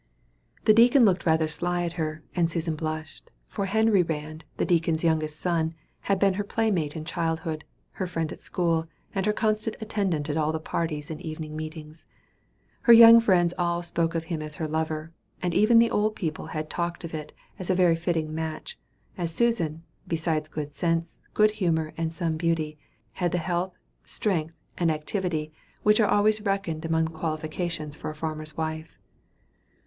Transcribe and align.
The 0.65 0.73
deacon 0.73 1.05
looked 1.05 1.27
rather 1.27 1.47
sly 1.47 1.83
at 1.83 1.93
her, 1.93 2.23
and 2.35 2.49
Susan 2.49 2.75
blushed; 2.75 3.29
for 3.47 3.67
Henry 3.67 4.01
Rand, 4.01 4.45
the 4.57 4.65
deacon's 4.65 5.03
youngest 5.03 5.39
son, 5.39 5.75
had 5.99 6.17
been 6.17 6.33
her 6.33 6.43
playmate 6.43 6.95
in 6.95 7.05
childhood, 7.05 7.65
her 7.91 8.07
friend 8.07 8.31
at 8.31 8.39
school, 8.39 8.87
and 9.13 9.27
her 9.27 9.31
constant 9.31 9.75
attendant 9.79 10.27
at 10.27 10.37
all 10.37 10.51
the 10.51 10.59
parties 10.59 11.11
and 11.11 11.21
evening 11.21 11.55
meetings. 11.55 12.07
Her 12.81 12.93
young 12.93 13.19
friends 13.19 13.53
all 13.59 13.83
spoke 13.83 14.15
of 14.15 14.23
him 14.23 14.41
as 14.41 14.55
her 14.55 14.67
lover, 14.67 15.11
and 15.39 15.53
even 15.53 15.77
the 15.77 15.91
old 15.91 16.15
people 16.15 16.47
had 16.47 16.67
talked 16.67 17.03
of 17.03 17.13
it 17.13 17.31
as 17.59 17.69
a 17.69 17.75
very 17.75 17.95
fitting 17.95 18.33
match, 18.33 18.79
as 19.19 19.31
Susan, 19.31 19.83
besides 20.07 20.47
good 20.47 20.73
sense, 20.73 21.21
good 21.35 21.51
humor, 21.51 21.93
and 21.95 22.11
some 22.11 22.37
beauty, 22.37 22.79
had 23.11 23.31
the 23.31 23.37
health, 23.37 23.75
strength 24.03 24.55
and 24.79 24.89
activity 24.89 25.53
which 25.83 25.99
are 25.99 26.09
always 26.09 26.41
reckoned 26.41 26.83
among 26.85 27.05
the 27.05 27.11
qualifications 27.11 27.95
for 27.95 28.09
a 28.09 28.15
farmer's 28.15 28.57
wife. 28.57 28.97